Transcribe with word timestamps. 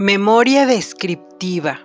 Memoria 0.00 0.64
descriptiva. 0.64 1.80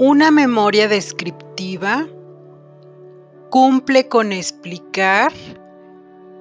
Una 0.00 0.32
memoria 0.32 0.88
descriptiva 0.88 2.08
cumple 3.50 4.08
con 4.08 4.32
explicar 4.32 5.32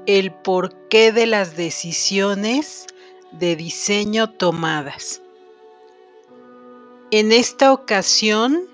el 0.08 0.34
porqué 0.34 1.12
de 1.12 1.28
las 1.28 1.56
decisiones 1.56 2.88
de 3.32 3.56
diseño 3.56 4.32
tomadas. 4.32 5.22
En 7.12 7.32
esta 7.32 7.72
ocasión 7.72 8.68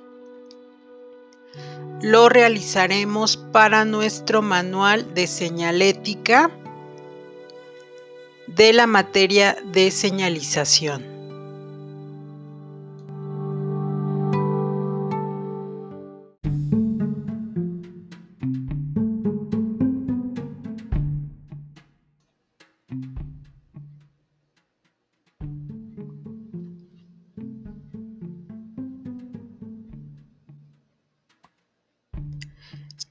lo 2.02 2.30
realizaremos 2.30 3.36
para 3.36 3.84
nuestro 3.84 4.42
manual 4.42 5.14
de 5.14 5.28
señalética 5.28 6.50
de 8.48 8.74
la 8.74 8.88
materia 8.88 9.58
de 9.74 9.92
señalización. 9.92 11.18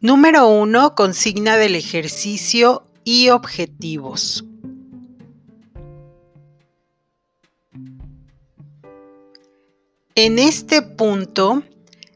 Número 0.01 0.47
1. 0.47 0.95
Consigna 0.95 1.57
del 1.57 1.75
ejercicio 1.75 2.87
y 3.03 3.31
objetivos. 3.31 4.45
En 10.19 10.39
este 10.39 10.81
punto 10.81 11.63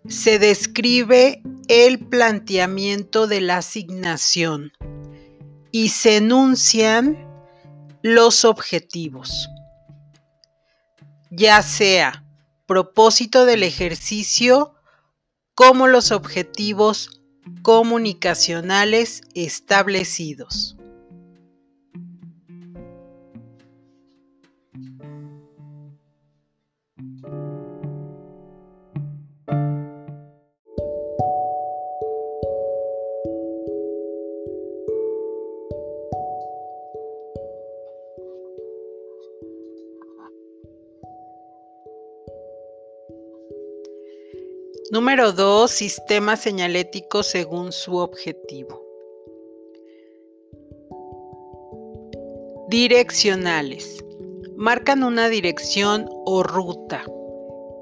se 0.09 0.39
describe 0.39 1.43
el 1.69 1.99
planteamiento 1.99 3.27
de 3.27 3.43
la 3.43 3.59
asignación 3.59 4.73
y 5.71 5.91
se 5.91 6.17
enuncian 6.17 7.29
los 8.01 8.47
objetivos, 8.47 9.51
ya 11.31 11.63
sea 11.63 12.25
propósito 12.65 13.45
del 13.45 13.63
ejercicio 13.65 14.75
como 15.55 15.87
los 15.87 16.11
objetivos 16.11 17.21
comunicacionales 17.61 19.21
establecidos. 19.35 20.75
Número 45.21 45.37
2. 45.37 45.71
Sistema 45.71 46.35
señalético 46.35 47.23
según 47.23 47.73
su 47.73 47.97
objetivo. 47.97 48.83
Direccionales. 52.71 54.03
Marcan 54.57 55.03
una 55.05 55.29
dirección 55.29 56.09
o 56.25 56.43
ruta. 56.43 57.05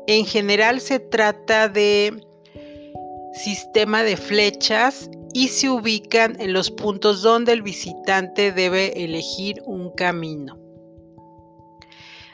En 0.09 0.27
general 0.27 0.81
se 0.81 0.99
trata 0.99 1.69
de 1.69 2.21
sistema 3.35 4.03
de 4.03 4.17
flechas 4.17 5.09
y 5.33 5.47
se 5.47 5.71
ubican 5.71 6.41
en 6.41 6.53
los 6.53 6.73
puntos 6.73 7.23
donde 7.23 7.53
el 7.53 7.63
visitante 7.63 8.51
debe 8.51 9.05
elegir 9.05 9.63
un 9.65 9.93
camino. 9.93 10.59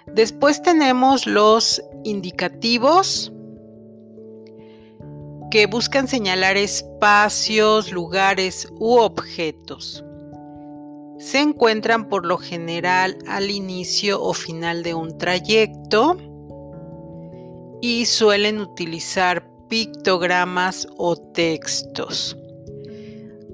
Después 0.06 0.62
tenemos 0.62 1.26
los 1.26 1.82
indicativos 2.04 3.33
que 5.54 5.66
buscan 5.66 6.08
señalar 6.08 6.56
espacios, 6.56 7.92
lugares 7.92 8.66
u 8.80 8.96
objetos. 8.96 10.04
Se 11.20 11.38
encuentran 11.38 12.08
por 12.08 12.26
lo 12.26 12.38
general 12.38 13.16
al 13.28 13.52
inicio 13.52 14.20
o 14.20 14.34
final 14.34 14.82
de 14.82 14.94
un 14.94 15.16
trayecto 15.16 16.16
y 17.80 18.04
suelen 18.04 18.58
utilizar 18.58 19.48
pictogramas 19.68 20.88
o 20.96 21.14
textos. 21.14 22.36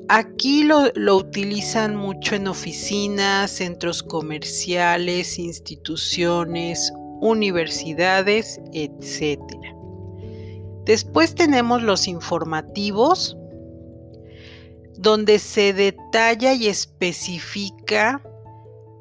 Aquí 0.08 0.62
lo, 0.62 0.90
lo, 0.94 1.16
utilizan 1.16 1.96
mucho 1.96 2.34
en 2.34 2.48
oficinas, 2.48 3.50
centros 3.50 4.02
comerciales, 4.02 5.38
instituciones, 5.38 6.94
universidades, 7.20 8.58
etc. 8.72 9.38
Después 10.90 11.36
tenemos 11.36 11.84
los 11.84 12.08
informativos, 12.08 13.36
donde 14.96 15.38
se 15.38 15.72
detalla 15.72 16.52
y 16.52 16.66
especifica 16.66 18.20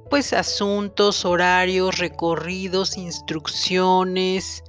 pues 0.08 0.32
asuntos, 0.34 1.26
horarios, 1.26 1.98
recorridos, 1.98 2.96
instrucciones, 2.96 4.64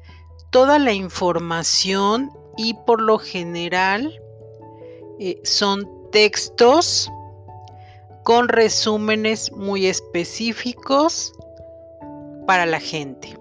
toda 0.48 0.78
la 0.78 0.94
información 0.94 2.32
y 2.56 2.72
por 2.86 3.03
lo 3.03 3.19
general 3.19 4.19
eh, 5.19 5.42
son 5.44 5.86
textos 6.12 7.10
con 8.25 8.48
resúmenes 8.48 9.53
muy 9.53 9.88
específicos 9.88 11.34
para 12.47 12.64
la 12.64 12.80
gente. 12.80 13.39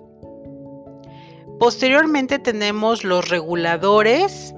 Posteriormente 1.60 2.40
tenemos 2.40 3.04
los 3.04 3.28
reguladores, 3.28 4.54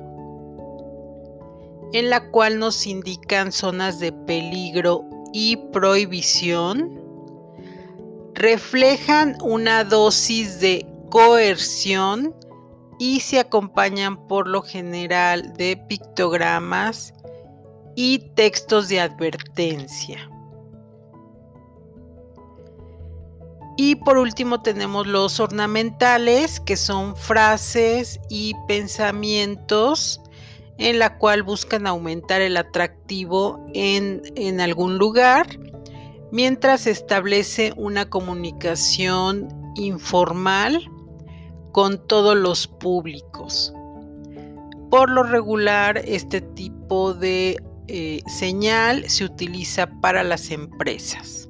en 1.94 2.10
la 2.12 2.30
cual 2.30 2.60
nos 2.60 2.86
indican 2.86 3.52
zonas 3.52 4.00
de 4.00 4.12
peligro 4.12 5.04
y 5.34 5.58
prohibición. 5.72 7.02
Reflejan 8.36 9.36
una 9.42 9.84
dosis 9.84 10.60
de 10.60 10.86
coerción 11.10 12.36
y 13.00 13.22
se 13.22 13.40
acompañan 13.40 14.28
por 14.28 14.48
lo 14.48 14.62
general 14.62 15.54
de 15.54 15.78
pictogramas 15.90 17.16
y 17.96 18.20
textos 18.36 18.90
de 18.90 19.00
advertencia. 19.00 20.30
Y 23.78 23.96
por 23.96 24.18
último 24.18 24.62
tenemos 24.62 25.08
los 25.08 25.40
ornamentales, 25.40 26.60
que 26.60 26.76
son 26.76 27.16
frases 27.16 28.20
y 28.30 28.54
pensamientos 28.68 30.22
en 30.78 31.00
la 31.00 31.18
cual 31.18 31.44
buscan 31.44 31.88
aumentar 31.88 32.42
el 32.42 32.58
atractivo 32.58 33.64
en, 33.74 34.22
en 34.36 34.60
algún 34.60 34.98
lugar, 34.98 35.48
mientras 36.32 36.82
se 36.82 36.92
establece 36.92 37.74
una 37.78 38.10
comunicación 38.10 39.48
informal 39.76 40.90
con 41.72 42.06
todos 42.08 42.36
los 42.36 42.68
públicos. 42.68 43.74
Por 44.90 45.10
lo 45.10 45.24
regular, 45.24 46.02
este 46.04 46.42
tipo 46.42 47.14
de 47.14 47.58
eh, 47.88 48.22
señal 48.28 49.10
se 49.10 49.26
utiliza 49.26 49.88
para 50.02 50.24
las 50.24 50.52
empresas. 50.52 51.50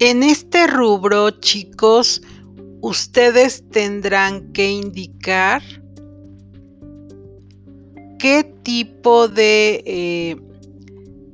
En 0.00 0.22
este 0.22 0.68
rubro, 0.68 1.30
chicos, 1.30 2.22
ustedes 2.80 3.68
tendrán 3.70 4.52
que 4.52 4.70
indicar 4.70 5.60
qué 8.20 8.44
tipo 8.62 9.26
de 9.26 9.82
eh, 9.84 10.36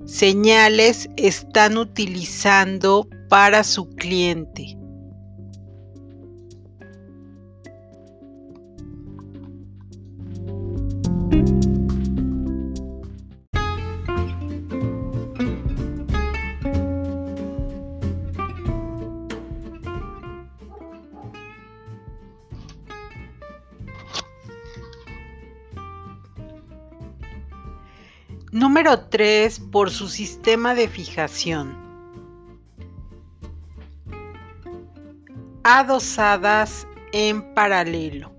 señales 0.06 1.10
están 1.16 1.76
utilizando 1.76 3.06
para 3.28 3.64
su 3.64 3.90
cliente. 3.90 4.78
Número 28.84 29.06
3. 29.08 29.60
Por 29.72 29.90
su 29.90 30.08
sistema 30.08 30.74
de 30.74 30.88
fijación. 30.88 31.74
Adosadas 35.62 36.86
en 37.12 37.54
paralelo. 37.54 38.30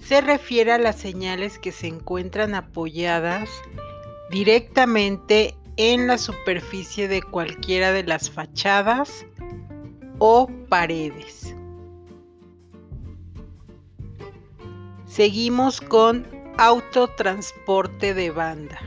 Se 0.00 0.22
refiere 0.22 0.72
a 0.72 0.78
las 0.78 0.96
señales 0.96 1.58
que 1.58 1.70
se 1.70 1.86
encuentran 1.86 2.54
apoyadas 2.54 3.50
directamente 4.30 5.54
en 5.76 6.06
la 6.06 6.16
superficie 6.16 7.08
de 7.08 7.20
cualquiera 7.20 7.92
de 7.92 8.04
las 8.04 8.30
fachadas 8.30 9.26
o 10.18 10.48
paredes. 10.70 11.54
Seguimos 15.04 15.82
con 15.82 16.33
autotransporte 16.56 18.14
de 18.14 18.30
banda. 18.30 18.80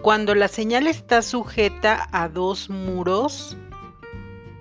Cuando 0.00 0.34
la 0.34 0.48
señal 0.48 0.86
está 0.86 1.22
sujeta 1.22 2.08
a 2.12 2.28
dos 2.28 2.70
muros, 2.70 3.56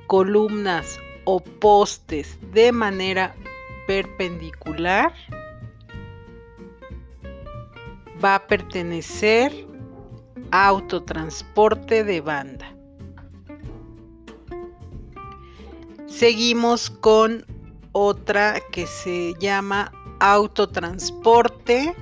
columnas 0.08 1.00
o 1.24 1.40
postes 1.40 2.38
de 2.52 2.72
manera 2.72 3.34
perpendicular, 3.88 5.14
va 8.24 8.36
a 8.36 8.48
pertenecer 8.48 9.68
a 10.52 10.68
autotransporte 10.68 12.04
de 12.04 12.20
banda. 12.20 12.76
Seguimos 16.08 16.90
con 16.90 17.46
otra 17.94 18.60
que 18.72 18.86
se 18.86 19.34
llama 19.40 19.92
autotransporte 20.22 21.96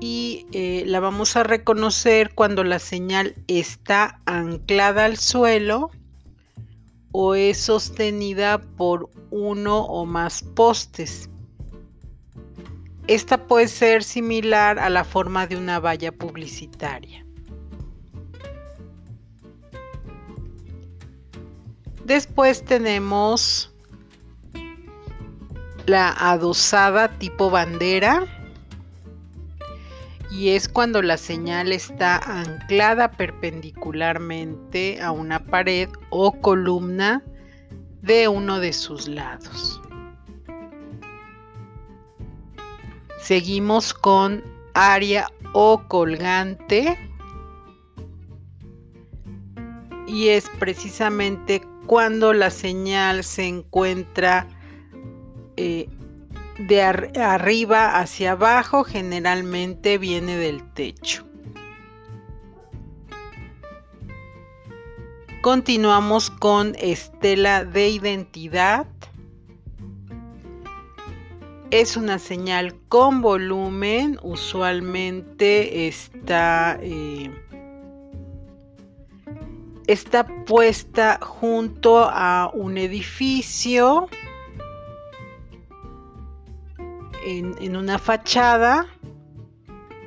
y 0.00 0.46
eh, 0.52 0.84
la 0.86 1.00
vamos 1.00 1.36
a 1.36 1.42
reconocer 1.42 2.34
cuando 2.34 2.62
la 2.62 2.78
señal 2.78 3.34
está 3.48 4.20
anclada 4.26 5.06
al 5.06 5.16
suelo 5.16 5.90
o 7.10 7.34
es 7.34 7.58
sostenida 7.58 8.60
por 8.60 9.10
uno 9.30 9.80
o 9.80 10.06
más 10.06 10.42
postes. 10.42 11.28
Esta 13.08 13.46
puede 13.48 13.66
ser 13.66 14.04
similar 14.04 14.78
a 14.78 14.88
la 14.88 15.02
forma 15.02 15.48
de 15.48 15.56
una 15.56 15.80
valla 15.80 16.12
publicitaria. 16.12 17.27
Después 22.08 22.64
tenemos 22.64 23.70
la 25.84 26.08
adosada 26.08 27.08
tipo 27.18 27.50
bandera 27.50 28.24
y 30.30 30.48
es 30.48 30.70
cuando 30.70 31.02
la 31.02 31.18
señal 31.18 31.70
está 31.70 32.16
anclada 32.16 33.10
perpendicularmente 33.10 35.02
a 35.02 35.10
una 35.10 35.44
pared 35.44 35.90
o 36.08 36.32
columna 36.40 37.22
de 38.00 38.26
uno 38.26 38.58
de 38.58 38.72
sus 38.72 39.06
lados. 39.06 39.78
Seguimos 43.20 43.92
con 43.92 44.42
área 44.72 45.28
o 45.52 45.82
colgante 45.88 46.98
y 50.06 50.28
es 50.28 50.48
precisamente 50.58 51.60
cuando 51.88 52.34
la 52.34 52.50
señal 52.50 53.24
se 53.24 53.46
encuentra 53.46 54.46
eh, 55.56 55.88
de 56.58 56.82
arriba 56.82 57.98
hacia 57.98 58.32
abajo 58.32 58.84
generalmente 58.84 59.96
viene 59.96 60.36
del 60.36 60.62
techo. 60.74 61.26
Continuamos 65.40 66.28
con 66.28 66.74
estela 66.78 67.64
de 67.64 67.88
identidad. 67.88 68.86
Es 71.70 71.96
una 71.96 72.18
señal 72.18 72.74
con 72.88 73.22
volumen, 73.22 74.18
usualmente 74.22 75.88
está, 75.88 76.78
eh, 76.82 77.30
está 79.88 80.26
puesta 80.44 81.18
junto 81.22 82.04
a 82.04 82.50
un 82.52 82.76
edificio 82.76 84.08
en, 87.24 87.74
una 87.74 87.98
fachada 87.98 88.86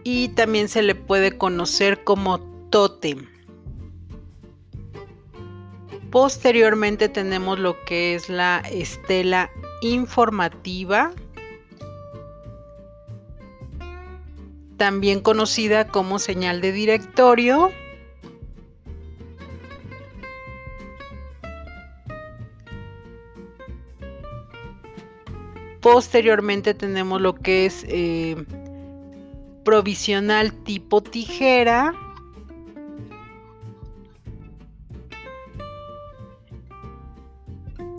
y 0.04 0.30
también 0.30 0.70
se 0.70 0.84
le 0.84 0.94
puede 0.94 1.36
conocer 1.36 2.04
como 2.04 2.40
tótem. 2.70 3.28
Posteriormente 6.12 7.10
tenemos 7.10 7.58
lo 7.58 7.84
que 7.84 8.14
es 8.14 8.30
la 8.30 8.60
estela 8.72 9.50
informativa, 9.82 11.12
también 14.78 15.22
conocida 15.22 15.88
como 15.88 16.20
señal 16.20 16.62
de 16.62 16.72
directorio. 16.72 17.72
Posteriormente 25.82 26.76
tenemos 26.76 27.20
lo 27.20 27.34
que 27.34 27.66
es 27.66 27.86
eh, 27.90 28.36
provisional 29.66 30.54
tipo 30.64 31.02
tijera. 31.02 31.96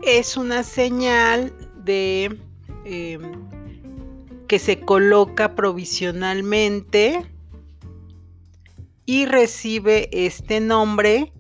Es 0.05 0.37
una 0.37 0.63
señal 0.63 1.53
de 1.85 2.39
eh, 2.85 3.19
que 4.47 4.59
se 4.61 4.79
coloca 4.81 5.57
provisionalmente 5.57 7.27
y 9.07 9.27
recibe 9.27 10.09
este 10.13 10.61
nombre 10.61 11.33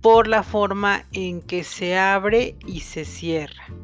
por 0.00 0.28
la 0.28 0.42
forma 0.42 1.06
en 1.12 1.40
que 1.40 1.64
se 1.64 1.98
abre 1.98 2.56
y 2.66 2.80
se 2.80 3.04
cierra. 3.04 3.81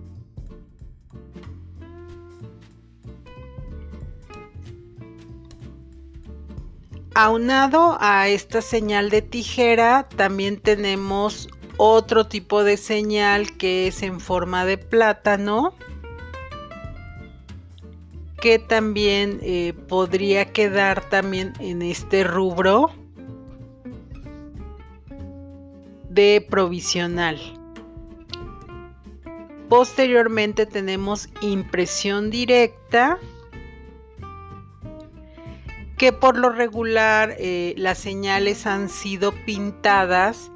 Aunado 7.21 7.99
a 7.99 8.29
esta 8.29 8.63
señal 8.63 9.11
de 9.11 9.23
tijera, 9.23 10.09
también 10.15 10.61
tenemos 10.61 11.49
otro 11.77 12.29
tipo 12.29 12.63
de 12.63 12.77
señal 12.77 13.57
que 13.57 13.89
es 13.89 14.05
en 14.05 14.21
forma 14.21 14.65
de 14.65 14.79
plátano, 14.79 15.75
que 18.41 18.61
también 18.61 19.41
eh, 19.43 19.75
podría 19.89 20.53
quedar 20.53 21.11
también 21.11 21.55
en 21.59 21.83
este 21.83 22.23
rubro 22.23 22.93
de 26.09 26.47
provisional. 26.49 27.37
Posteriormente 29.69 30.67
tenemos 30.67 31.29
impresión 31.41 32.31
directa 32.31 33.19
que 35.99 36.12
por 36.12 36.38
lo 36.38 36.50
regular 36.50 37.35
eh, 37.38 37.75
las 37.76 37.99
señales 37.99 38.67
han 38.67 38.88
sido 38.88 39.33
pintadas 39.45 40.50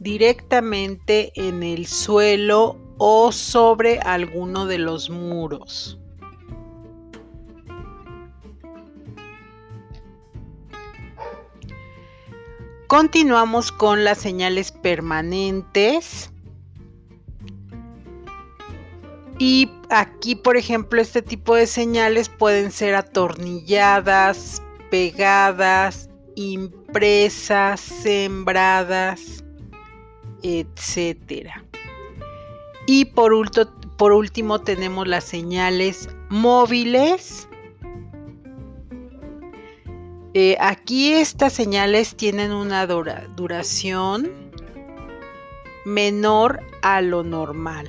directamente 0.00 1.32
en 1.36 1.62
el 1.62 1.86
suelo 1.86 2.76
o 2.98 3.30
sobre 3.30 4.00
alguno 4.00 4.66
de 4.66 4.78
los 4.78 5.08
muros. 5.08 5.98
Continuamos 12.88 13.72
con 13.72 14.04
las 14.04 14.18
señales 14.18 14.70
permanentes. 14.70 16.30
Y 19.38 19.70
aquí, 19.88 20.34
por 20.34 20.56
ejemplo, 20.56 21.00
este 21.00 21.22
tipo 21.22 21.54
de 21.54 21.66
señales 21.66 22.28
pueden 22.28 22.70
ser 22.70 22.94
atornilladas, 22.94 24.62
pegadas, 24.92 26.10
impresas, 26.36 27.80
sembradas, 27.80 29.42
etcétera. 30.42 31.64
Y 32.86 33.06
por, 33.06 33.32
por 33.96 34.12
último 34.12 34.58
tenemos 34.58 35.08
las 35.08 35.24
señales 35.24 36.10
móviles. 36.28 37.48
Eh, 40.34 40.58
aquí 40.60 41.14
estas 41.14 41.54
señales 41.54 42.14
tienen 42.14 42.52
una 42.52 42.86
duración 42.86 44.30
menor 45.86 46.60
a 46.82 47.00
lo 47.00 47.24
normal. 47.24 47.88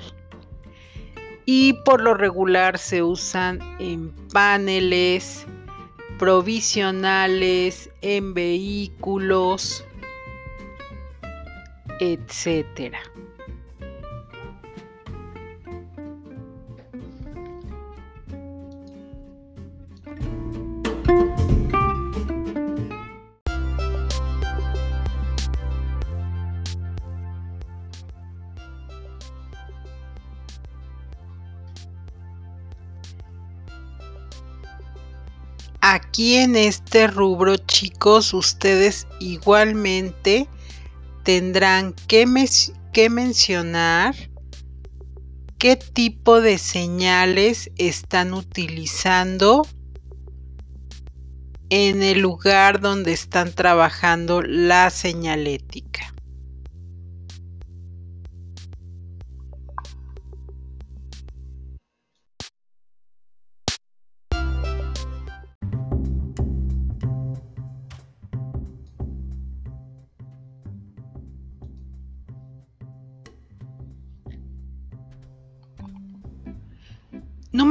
y 1.45 1.73
por 1.83 1.99
lo 1.99 2.13
regular 2.13 2.77
se 2.77 3.03
usan 3.03 3.59
en 3.77 4.13
paneles 4.31 5.45
provisionales, 6.17 7.89
en 8.01 8.33
vehículos, 8.33 9.85
etcétera. 11.99 12.99
Aquí 35.93 36.37
en 36.37 36.55
este 36.55 37.05
rubro, 37.05 37.55
chicos, 37.55 38.33
ustedes 38.33 39.05
igualmente 39.19 40.49
tendrán 41.21 41.93
que, 42.07 42.25
que, 42.91 43.09
mencionar 43.11 44.15
qué 45.59 45.75
tipo 45.75 46.41
de 46.41 46.57
señales 46.57 47.69
están 47.77 48.33
utilizando 48.33 49.67
en 51.69 52.01
el 52.01 52.21
lugar 52.21 52.79
donde 52.81 53.13
están 53.13 53.53
trabajando 53.53 54.41
la 54.41 54.89
señalética. 54.89 56.12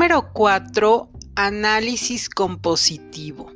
Número 0.03 0.33
4. 0.33 1.13
Análisis 1.37 2.29
compositivo. 2.29 3.53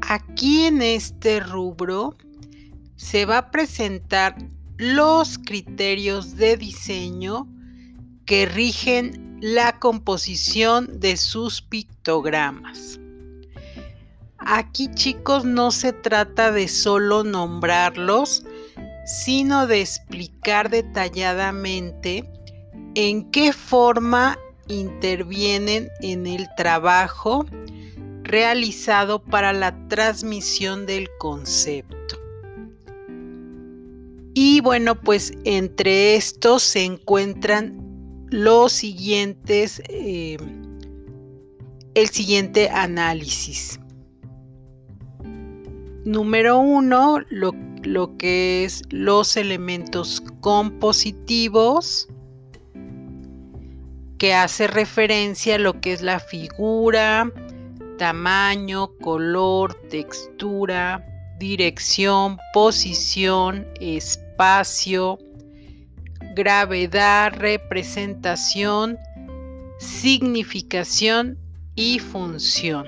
Aquí 0.00 0.66
en 0.66 0.80
este 0.80 1.40
rubro 1.40 2.16
se 2.94 3.26
va 3.26 3.38
a 3.38 3.50
presentar 3.50 4.36
los 4.76 5.38
criterios 5.38 6.36
de 6.36 6.56
diseño 6.56 7.48
que 8.26 8.46
rigen 8.46 9.38
la 9.40 9.80
composición 9.80 11.00
de 11.00 11.16
sus 11.16 11.60
pictogramas. 11.60 13.00
Aquí 14.38 14.88
chicos 14.94 15.44
no 15.44 15.72
se 15.72 15.92
trata 15.92 16.52
de 16.52 16.68
solo 16.68 17.24
nombrarlos, 17.24 18.44
sino 19.04 19.66
de 19.66 19.80
explicar 19.80 20.70
detalladamente 20.70 22.35
en 22.96 23.30
qué 23.30 23.52
forma 23.52 24.38
intervienen 24.68 25.90
en 26.00 26.26
el 26.26 26.48
trabajo 26.56 27.44
realizado 28.22 29.22
para 29.22 29.52
la 29.52 29.86
transmisión 29.88 30.86
del 30.86 31.06
concepto. 31.18 32.16
Y 34.32 34.62
bueno, 34.62 34.94
pues 34.94 35.32
entre 35.44 36.16
estos 36.16 36.62
se 36.62 36.84
encuentran 36.84 38.26
los 38.30 38.72
siguientes, 38.72 39.82
eh, 39.90 40.38
el 41.94 42.08
siguiente 42.08 42.70
análisis. 42.70 43.78
Número 46.06 46.58
uno, 46.58 47.18
lo, 47.28 47.52
lo 47.82 48.16
que 48.16 48.64
es 48.64 48.82
los 48.88 49.36
elementos 49.36 50.22
compositivos 50.40 52.08
que 54.18 54.34
hace 54.34 54.66
referencia 54.66 55.56
a 55.56 55.58
lo 55.58 55.80
que 55.80 55.92
es 55.92 56.02
la 56.02 56.20
figura, 56.20 57.30
tamaño, 57.98 58.88
color, 59.00 59.74
textura, 59.88 61.04
dirección, 61.38 62.38
posición, 62.52 63.66
espacio, 63.80 65.18
gravedad, 66.34 67.32
representación, 67.34 68.98
significación 69.78 71.38
y 71.74 71.98
función. 71.98 72.86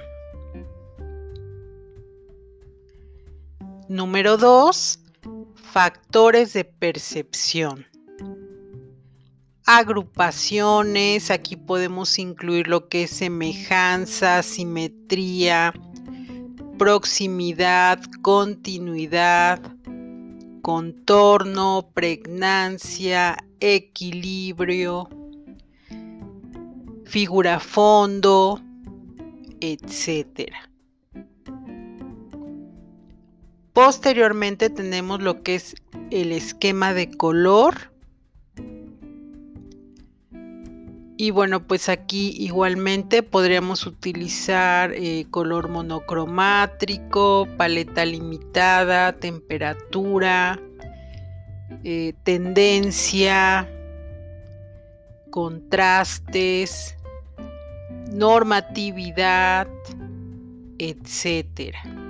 Número 3.88 4.37
2. 4.37 5.00
Factores 5.54 6.52
de 6.54 6.64
percepción 6.64 7.88
agrupaciones, 9.70 11.30
aquí 11.30 11.54
podemos 11.54 12.18
incluir 12.18 12.68
lo 12.68 12.88
que 12.88 13.02
es 13.02 13.10
semejanza, 13.10 14.42
simetría, 14.42 15.75
proximidad, 16.78 18.00
continuidad, 18.22 19.60
contorno, 20.62 21.90
pregnancia, 21.92 23.37
equilibrio, 23.60 25.10
figura 27.04 27.60
fondo, 27.60 28.62
etc. 29.60 30.50
Posteriormente 33.75 34.70
tenemos 34.70 35.20
lo 35.20 35.42
que 35.42 35.56
es 35.56 35.75
el 36.10 36.32
esquema 36.32 36.94
de 36.94 37.10
color 37.10 37.98
Y 41.20 41.32
bueno, 41.32 41.66
pues 41.66 41.88
aquí 41.88 42.32
igualmente 42.38 43.25
podríamos 43.25 43.87
utilizar 43.87 44.92
eh, 44.92 45.26
color 45.32 45.68
monocromático, 45.68 47.48
paleta 47.56 48.04
limitada, 48.04 49.12
temperatura, 49.14 50.60
eh, 51.82 52.14
tendencia, 52.22 53.68
contrastes, 55.30 56.96
normatividad, 58.12 59.66
etcétera. 60.78 62.08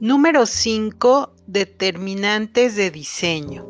Número 0.00 0.46
5. 0.46 1.34
Determinantes 1.46 2.74
de 2.74 2.90
diseño. 2.90 3.68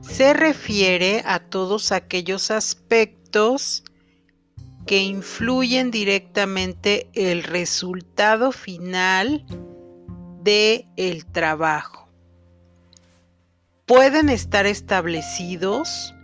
Se 0.00 0.32
refiere 0.32 1.22
a 1.26 1.38
todos 1.38 1.92
aquellos 1.92 2.50
aspectos 2.50 3.84
que 4.86 5.02
influyen 5.02 5.90
directamente 5.90 7.10
el 7.12 7.42
resultado 7.42 8.52
final 8.52 9.44
del 10.42 10.86
el 10.96 11.26
trabajo. 11.26 12.08
Pueden 13.84 14.30
estar 14.30 14.64
establecidos 14.64 16.14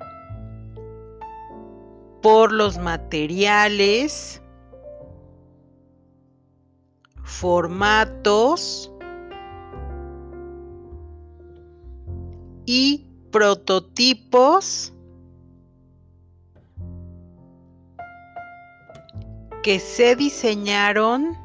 por 2.23 2.53
los 2.53 2.79
materiales, 2.79 4.41
formatos 7.29 8.91
y 12.65 13.07
prototipos 13.31 14.95
que 19.63 19.79
se 19.79 20.17
diseñaron 20.17 21.37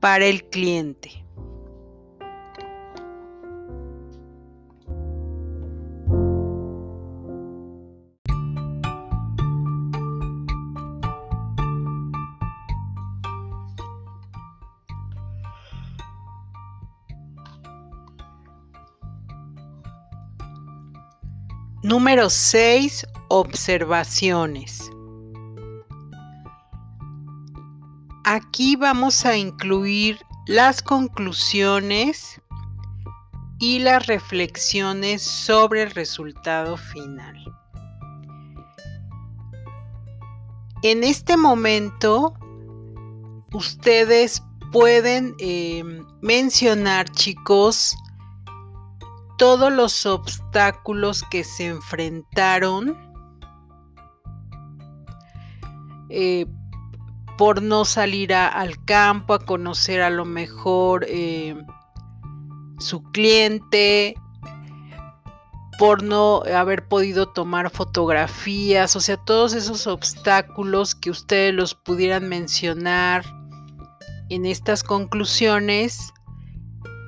para 0.00 0.26
el 0.26 0.42
cliente. 0.48 1.21
Número 22.12 22.28
6. 22.28 23.06
Observaciones. 23.28 24.90
Aquí 28.24 28.76
vamos 28.76 29.24
a 29.24 29.38
incluir 29.38 30.18
las 30.46 30.82
conclusiones 30.82 32.38
y 33.58 33.78
las 33.78 34.06
reflexiones 34.08 35.22
sobre 35.22 35.84
el 35.84 35.90
resultado 35.92 36.76
final. 36.76 37.34
En 40.82 41.04
este 41.04 41.38
momento, 41.38 42.34
ustedes 43.54 44.42
pueden 44.70 45.34
eh, 45.38 45.82
mencionar, 46.20 47.08
chicos, 47.12 47.96
todos 49.42 49.72
los 49.72 50.06
obstáculos 50.06 51.24
que 51.28 51.42
se 51.42 51.66
enfrentaron 51.66 52.96
eh, 56.10 56.46
por 57.36 57.60
no 57.60 57.84
salir 57.84 58.34
al 58.34 58.84
campo 58.84 59.34
a 59.34 59.44
conocer 59.44 60.00
a 60.00 60.10
lo 60.10 60.24
mejor 60.24 61.04
eh, 61.08 61.60
su 62.78 63.02
cliente, 63.02 64.14
por 65.76 66.04
no 66.04 66.44
haber 66.44 66.86
podido 66.86 67.26
tomar 67.26 67.68
fotografías, 67.70 68.94
o 68.94 69.00
sea, 69.00 69.16
todos 69.16 69.54
esos 69.54 69.88
obstáculos 69.88 70.94
que 70.94 71.10
ustedes 71.10 71.52
los 71.52 71.74
pudieran 71.74 72.28
mencionar 72.28 73.24
en 74.28 74.46
estas 74.46 74.84
conclusiones, 74.84 76.12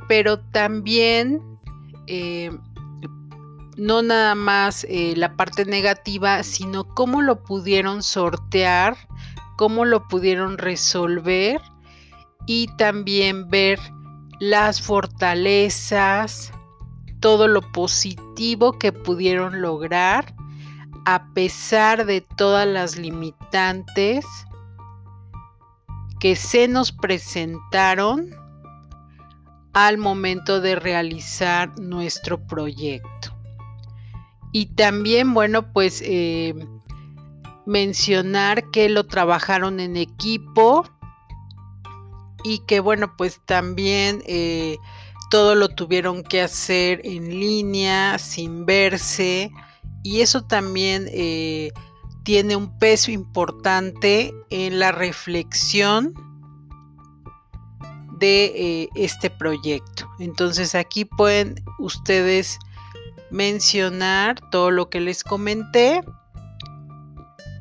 pero 0.09 0.41
también 0.41 1.54
eh, 2.07 2.51
no 3.77 4.03
nada 4.03 4.35
más 4.35 4.85
eh, 4.89 5.15
la 5.17 5.37
parte 5.37 5.65
negativa, 5.65 6.43
sino 6.43 6.85
cómo 6.85 7.23
lo 7.23 7.43
pudieron 7.43 8.03
sortear, 8.03 8.97
cómo 9.57 9.85
lo 9.85 10.07
pudieron 10.09 10.59
resolver 10.59 11.61
y 12.47 12.69
también 12.77 13.49
ver 13.49 13.79
las 14.41 14.83
fortalezas, 14.83 16.53
todo 17.21 17.49
lo 17.49 17.63
positivo 17.73 18.79
que 18.79 18.93
pudieron 18.93 19.63
lograr 19.63 20.35
a 21.07 21.27
pesar 21.35 22.07
de 22.07 22.21
todas 22.21 22.67
las 22.67 22.97
limitantes 22.97 24.25
que 26.21 26.37
se 26.37 26.69
nos 26.69 26.93
presentaron 26.93 28.31
al 29.75 29.99
momento 29.99 30.61
de 30.61 30.77
realizar 30.77 31.79
nuestro 31.79 32.39
proyecto. 32.47 33.35
Y 34.53 34.67
también, 34.67 35.35
bueno, 35.35 35.73
pues 35.73 36.01
eh, 36.05 36.55
mencionar 37.67 38.71
que 38.71 38.89
lo 38.89 39.05
trabajaron 39.07 39.81
en 39.81 39.97
equipo 39.97 40.89
y 42.45 42.61
que, 42.61 42.79
bueno, 42.79 43.17
pues 43.17 43.41
también 43.45 44.23
eh, 44.27 44.79
todo 45.29 45.57
lo 45.57 45.69
tuvieron 45.69 46.23
que 46.23 46.41
hacer 46.41 47.01
en 47.03 47.29
línea, 47.29 48.17
sin 48.19 48.65
verse. 48.67 49.51
Y 50.05 50.21
eso 50.21 50.45
también 50.45 51.09
eh, 51.11 51.73
tiene 52.23 52.55
un 52.55 52.79
peso 52.79 53.11
importante 53.11 54.33
en 54.51 54.79
la 54.79 54.93
reflexión 54.93 56.15
eh, 58.27 58.89
este 58.95 59.31
proyecto. 59.31 60.09
Entonces 60.19 60.75
aquí 60.75 61.05
pueden 61.05 61.57
ustedes 61.79 62.59
mencionar 63.31 64.41
todo 64.51 64.71
lo 64.71 64.89
que 64.89 65.01
les 65.01 65.25
comenté 65.25 66.03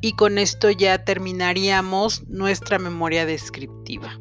y 0.02 0.14
con 0.14 0.38
esto 0.38 0.70
ya 0.70 1.04
terminaríamos 1.06 2.28
nuestra 2.28 2.78
memoria 2.78 3.26
descriptiva. 3.26 4.20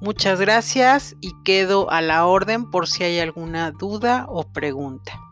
Muchas 0.00 0.40
gracias 0.40 1.16
y 1.20 1.32
quedo 1.44 1.90
a 1.90 2.00
la 2.02 2.26
orden 2.26 2.70
por 2.70 2.86
si 2.86 3.04
hay 3.04 3.18
alguna 3.18 3.72
duda 3.72 4.26
o 4.28 4.44
pregunta. 4.44 5.27